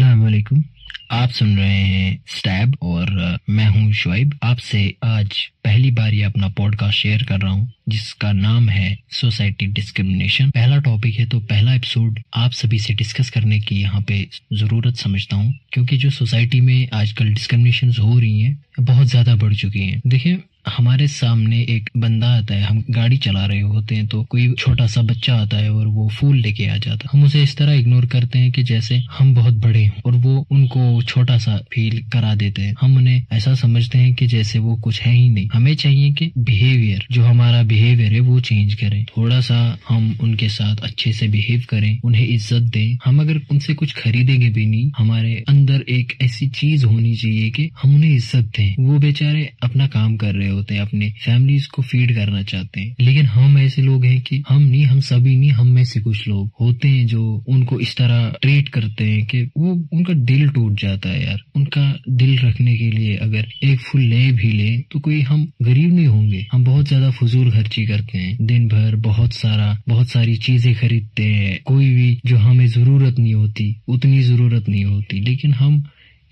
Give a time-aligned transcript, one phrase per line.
[0.00, 0.62] अस्सलाम वालेकुम
[1.12, 3.10] आप सुन रहे हैं स्टैब और
[3.50, 8.32] मैं हूँ शुआइब आपसे आज पहली बार ये अपना पॉडकास्ट शेयर कर रहा हूँ, जिसका
[8.32, 13.60] नाम है सोसाइटी डिस्क्रिमिनेशन पहला टॉपिक है तो पहला एपिसोड आप सभी से डिस्कस करने
[13.60, 18.58] की यहाँ पे ज़रूरत समझता हूँ, क्योंकि जो सोसाइटी में आजकल डिस्क्रिमिनेशन हो रही हैं,
[18.80, 23.44] बहुत ज़्यादा बढ़ चुकी हैं। देखिए हमारे सामने एक बंदा आता है, हम गाड़ी चला
[23.46, 26.76] रहे होते हैं तो कोई छोटा सा बच्चा आता है और वो फूल लेके आ
[26.76, 30.02] जाता है। हम उसे इस तरह इग्नोर करते हैं कि जैसे हम बहुत बड़े हैं
[30.06, 34.26] और वो उनको छोटा सा फील करा देते हैं। हम उन्हें ऐसा समझते हैं कि
[34.26, 38.40] जैसे वो कुछ है ही नहीं। हमें चाहिए कि बिहेवियर जो हमारा बिहेवियर है, वो
[38.40, 43.20] चेंज करें। थोड़ा सा हम उनके साथ अच्छे से बिहेव करें, उन्हें इज़्ज़त दें। हम
[43.20, 47.94] अगर उनसे कुछ खरीदेंगे भी नहीं, हमारे अंदर एक ऐसी चीज़ होनी चाहिए कि हम
[47.94, 52.14] उन्हें इज़्ज़त दें। वो बेचारे अपना काम कर रहे होते हैं, अपने फैमिलीज़ को फ़ीड
[52.14, 55.66] करना चाहते हैं। लेकिन हम ऐसे लोग हैं कि हम नहीं, हम सभी नहीं, हम
[55.66, 59.72] में से कुछ लोग होते हैं जो उनको इस तरह ट्रीट करते हैं कि वो
[59.92, 64.30] उनका दिल टूट जाता है यार। उनका दिल रखने के लिए अगर एक फुल ले
[64.32, 68.46] भी ले तो कोई हम गरीब नहीं होंगे। हम बहुत ज़्यादा फजूल खर्ची करते हैं।
[68.46, 73.34] दिन भर बहुत सारा, बहुत सारी चीज़ें खरीदते हैं। कोई भी जो हमें ज़रूरत नहीं
[73.34, 75.82] होती, उतनी ज़रूरत नहीं होती। लेकिन हम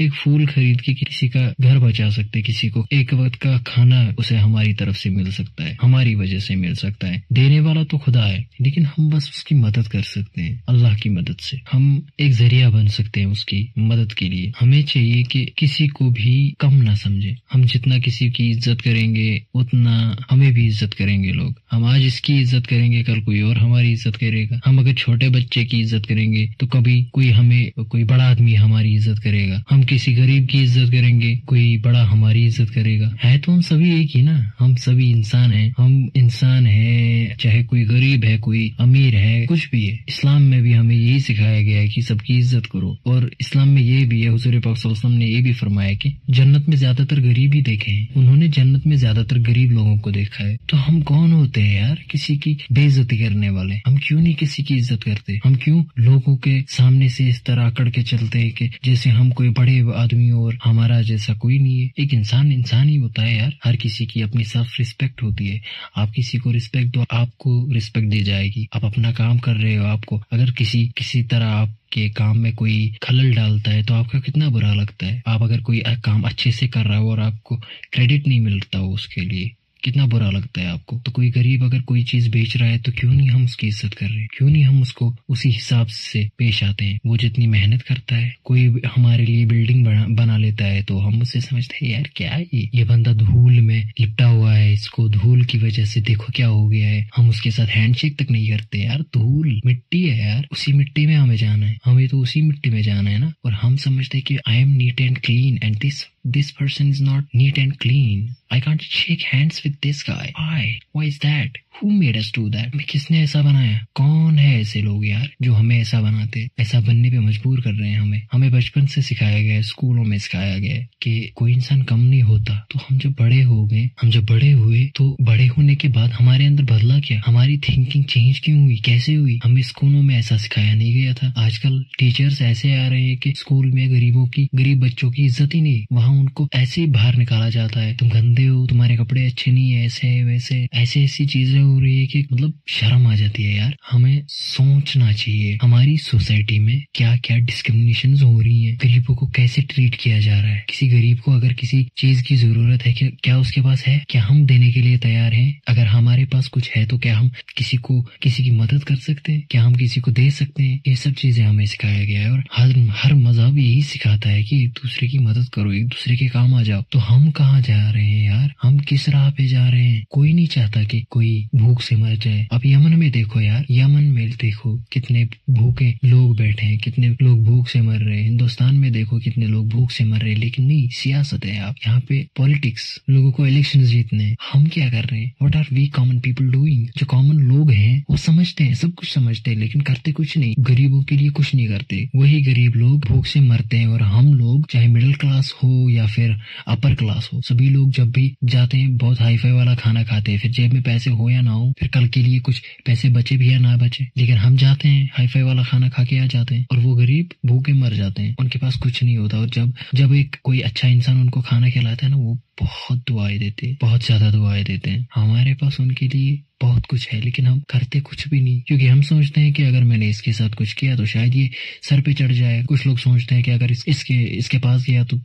[0.00, 4.00] एक फूल खरीद के किसी का घर बचा सकते, किसी को एक वक्त का खाना
[4.18, 7.84] उसे हमारी तरफ़ से मिल सकता है, हमारी वजह से मिल सकता है। देने वाला
[7.84, 11.60] तो खुदा है, लेकिन हम बस उसकी मदद कर सकते हैं, अल्लाह की मदद से।
[11.72, 16.10] हम एक ज़रिया बन सकते हैं उसकी मदद के लिए। हमें चाहिए कि किसी को
[16.12, 21.32] भी कम ना समझे। हम जितना किसी की इज़्ज़त करेंगे, उतना हमें भी इज़्ज़त करेंगे
[21.32, 25.28] लोग। हम आज इसकी इज़्ज़त करेंगे, कल कोई और हमारी इज़्ज़त करेगा। हम अगर छोटे
[25.30, 29.84] बच्चे की इज़्ज़त करेंगे तो कभी कोई हमें, कोई बड़ा आदमी हमारी इज़्ज़त करेगा। हम
[29.86, 34.10] किसी गरीब की इज़्ज़त करेंगे, कोई बड़ा हमारी इज़्ज़त करेगा। है तो हम सभी एक
[34.14, 34.36] ही ना?
[34.58, 39.68] हम सभी इंसान हैं। हम इंसान है, चाहे कोई गरीब है, कोई अमीर है, कुछ
[39.70, 43.30] भी है। इस्लाम में भी हमें यही सिखाया गया है कि सबकी इज़्ज़त करो। और
[43.40, 47.20] इस्लाम में ये भी है, हजूर पाक ने ये भी फरमाया कि जन्नत में ज़्यादातर
[47.20, 51.00] गरीब ही देखे हैं। उन्होंने जन्नत में ज़्यादातर गरीब लोगों को देखा है। तो हम
[51.02, 53.74] कौन होते हैं यार, किसी की बेइज्जती करने वाले?
[53.86, 55.38] हम क्यों नहीं किसी की इज़्ज़त करते?
[55.44, 59.30] हम क्यों लोगों के सामने से इस तरह अकड़ के चलते हैं कि जैसे हम
[59.30, 63.36] कोई बड़े आदमी और हमारा जैसा कोई नहीं है। एक इंसान इंसान ही होता है
[63.38, 65.60] यार। हर किसी की अपनी सेल्फ रिस्पेक्ट होती है।
[65.96, 69.84] आप किसी को रिस्पेक्ट दो, आपको रिस्पेक्ट दी जाएगी। आप अपना काम कर रहे हो,
[69.84, 74.20] आपको अगर किसी किसी तरह आप के काम में कोई खलल डालता है तो आपका
[74.20, 77.56] कितना बुरा लगता है। आप अगर कोई काम अच्छे से कर रहा हो और आपको
[77.92, 79.50] क्रेडिट नहीं मिलता हो उसके लिए
[79.86, 80.98] कितना बुरा लगता है आपको?
[80.98, 83.94] तो कोई गरीब अगर कोई चीज़ बेच रहा है तो क्यों नहीं हम उसकी इज़्ज़त
[83.94, 84.28] कर रहे हैं?
[84.36, 86.98] क्यों नहीं हम उसको उसी हिसाब से पेश आते हैं?
[87.06, 91.20] वो जितनी मेहनत करता है कोई हमारे लिए बिल्डिंग बना, बना लेता है तो हम
[91.22, 92.68] उससे समझते हैं यार क्या है ये?
[92.74, 96.66] ये बंदा धूल में लिपटा हुआ है इसको धूल की वजह से देखो क्या हो
[96.68, 100.72] गया है। हम उसके साथ हैंडशेक तक नहीं करते यार धूल मिट्टी है यार उसी
[100.72, 103.32] मिट्टी में हमें जाना है। हमें तो उसी मिट्टी में जाना है ना?
[103.44, 107.00] और हम समझते हैं कि I am neat and clean and this this person is
[107.00, 108.36] not neat and clean.
[108.50, 110.32] I can't shake hands with this guy.
[110.36, 110.80] Why?
[110.92, 111.56] Why is that?
[111.80, 112.70] Who made us do that?
[112.72, 117.10] हमें किसने ऐसा बनाया कौन है ऐसे लोग यार, जो हमें ऐसा बनाते ऐसा बनने
[117.10, 120.78] पे मजबूर कर रहे हैं हमें हमें बचपन से सिखाया गया, स्कूलों में सिखाया गया
[121.02, 124.50] कि कोई इंसान कम नहीं होता तो हम जब बड़े हो गए, हम जब बड़े
[124.52, 128.76] हुए तो बड़े होने के बाद हमारे अंदर बदला क्या हमारी थिंकिंग चेंज क्यों हुई
[128.86, 133.02] कैसे हुई हमें स्कूलों में ऐसा सिखाया नहीं गया था आजकल टीचर्स ऐसे आ रहे
[133.02, 136.80] हैं कि स्कूल में गरीबों की, गरीब बच्चों की इज़्ज़त ही नहीं वहाँ उनको ऐसे
[136.80, 140.66] ही बाहर निकाला जाता है। तुम गंदे हो, तुम्हारे कपड़े अच्छे नहीं है, ऐसे वैसे
[140.74, 145.12] ऐसे ऐसी चीज़ें हो रही है कि मतलब शर्म आ जाती है यार। हमें सोचना
[145.12, 150.20] चाहिए हमारी सोसाइटी में क्या क्या डिस्क्रिमिनेशन हो रही है। गरीबों को कैसे ट्रीट किया
[150.20, 150.64] जा रहा है?
[150.68, 154.04] किसी गरीब को अगर किसी चीज़ की ज़रूरत है, क्या क्या उसके पास है?
[154.08, 155.60] क्या हम देने के लिए तैयार हैं?
[155.68, 159.32] अगर हमारे पास कुछ है तो क्या हम किसी को, किसी की मदद कर सकते
[159.32, 159.42] हैं?
[159.50, 160.80] क्या हम किसी को दे सकते हैं?
[160.88, 164.62] ये सब चीज़ें हमें सिखाया गया है और हर हर मज़हब यही सिखाता है कि
[164.64, 167.90] एक दूसरे की मदद करो, एक दूसरे के काम आ जाओ। तो हम कहाँ जा
[167.90, 168.54] रहे हैं यार?
[168.62, 170.04] हम किस राह पे जा रहे हैं?
[170.10, 174.04] कोई नहीं चाहता कि कोई भूख से मर जाए। अब यमन में देखो यार। यमन
[174.04, 178.74] में देखो कितने भूखे लोग बैठे हैं, कितने लोग भूख से मर रहे हैं। हिंदुस्तान
[178.74, 182.00] में देखो कितने लोग भूख से मर रहे हैं। लेकिन नहीं, सियासत है आप यहाँ
[182.00, 185.32] पे पॉलिटिक्स, लोगों को इलेक्शन जीतने हम क्या कर रहे हैं?
[185.42, 189.14] What are we common people doing जो कॉमन लोग हैं, वो समझते हैं, सब कुछ
[189.14, 193.04] समझते हैं, लेकिन करते कुछ नहीं। गरीबों के लिए कुछ नहीं करते। वही गरीब लोग
[193.04, 196.36] भूख से मरते हैं और हम लोग, चाहे मिडिल क्लास हो या फिर
[196.68, 200.32] अपर क्लास हो। सभी लोग जब भी जाते हैं, बहुत हाई फाई वाला खाना खाते
[200.32, 203.08] हैं, फिर जेब में पैसे हो या ना हो, फिर कल के लिए कुछ पैसे
[203.08, 206.18] बचे भी या ना बचे। लेकिन हम जाते हैं हाई फाई वाला खाना खा के
[206.18, 209.38] आ जाते हैं और वो गरीब भूखे मर जाते हैं। उनके पास कुछ नहीं होता
[209.38, 213.38] और जब जब एक कोई अच्छा इंसान उनको खाना खिलाता है ना, वो बहुत दुआएँ
[213.38, 217.46] देते हैं बहुत ज़्यादा दुआएँ देते हैं। हमारे पास उनके लिए बहुत कुछ है लेकिन
[217.46, 220.72] हम करते कुछ भी नहीं क्योंकि हम सोचते हैं कि अगर मैंने इसके साथ कुछ
[220.72, 221.48] किया तो शायद ये
[221.82, 225.04] सर पे चढ़ जाए। कुछ लोग सोचते हैं कि अगर इस, इसके इसके पास गया
[225.04, 225.16] तो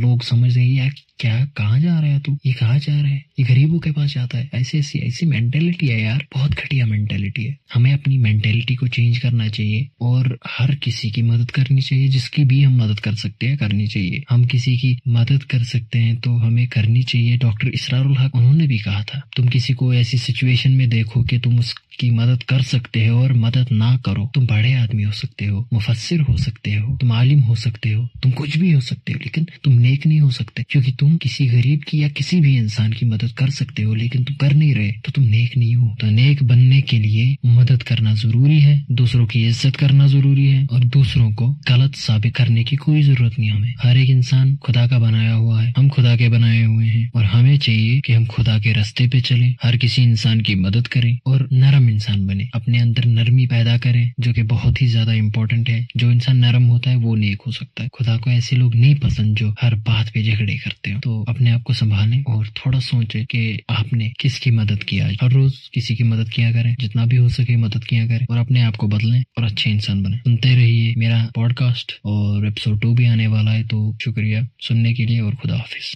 [0.00, 2.36] लोग समझ देंगे यार क्या कहाँ जा रहा है तू?
[2.46, 3.24] ये कहाँ जा रहा है?
[3.38, 7.44] ये गरीबों के पास जाता है। ऐसी ऐसी ऐसी मेंटेलिटी है यार बहुत घटिया मेंटेलिटी
[7.44, 12.08] है। हमें अपनी मेंटेलिटी को चेंज करना चाहिए और हर किसी की मदद करनी चाहिए
[12.08, 15.98] जिसकी भी हम मदद कर सकते हैं करनी चाहिए। हम किसी की मदद कर सकते
[15.98, 19.92] हैं तो हमें करनी चाहिए। डॉक्टर इसरारुल हक, उन्होंने भी कहा था, तुम किसी को
[19.94, 24.30] ऐसी सिचुएशन में देखो कि तुम उसकी मदद कर सकते हो और मदद ना करो।
[24.34, 28.06] तुम बड़े आदमी हो सकते हो मुफसर हो सकते हो, तुम आलिम हो सकते हो,
[28.22, 31.46] तुम कुछ भी हो सकते हो, लेकिन तुम नेक नहीं हो सकते। क्योंकि तुम किसी
[31.46, 34.74] गरीब की या किसी भी इंसान की मदद कर सकते हो, लेकिन तुम कर नहीं
[34.74, 38.84] रहे तो तुम नेक नहीं हो। तो नेक बनने के लिए मदद करना ज़रूरी है,
[38.92, 43.38] दूसरों की इज़्ज़त करना ज़रूरी है, और दूसरों को गलत साबित करने की कोई ज़रूरत
[43.38, 46.86] नहीं हमें। हर एक इंसान खुदा का बनाया हुआ है। हम खुदा के बनाए हुए
[46.86, 50.54] हैं। और हमें चाहिए कि हम खुदा के रास्ते पे चलें, हर किसी इंसान की
[50.56, 54.86] मदद करें और नरम इंसान बने, अपने अंदर नरमी पैदा करें, जो कि बहुत ही
[54.86, 58.30] ज़्यादा इंपॉर्टेंट है। जो इंसान नरम होता है, वो नेक हो सकता है। खुदा को
[58.30, 61.74] ऐसे लोग नहीं पसंद जो हर बात पे झगड़े करते हो। तो अपने आप को
[61.74, 66.28] संभालें और थोड़ा सोचे कि आपने किसकी मदद किया है हर रोज किसी की मदद
[66.30, 69.44] किया करें, जितना भी हो सके मदद किया करें और अपने आप को बदलें और
[69.44, 73.96] अच्छे इंसान बने। सुनते रहिए मेरा पॉडकास्ट और एपिसोड टू भी आने वाला है तो
[74.02, 75.88] शुक्रिया सुनने के लिए और खुदा हाफिज।